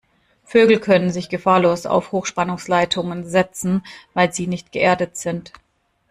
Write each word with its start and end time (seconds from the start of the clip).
Vögel 0.43 0.79
können 0.79 1.11
sich 1.11 1.29
gefahrlos 1.29 1.85
auf 1.85 2.11
Hochspannungsleitungen 2.11 3.25
setzen, 3.27 3.83
weil 4.15 4.33
sie 4.33 4.47
nicht 4.47 4.71
geerdet 4.71 5.15
sind. 5.15 5.53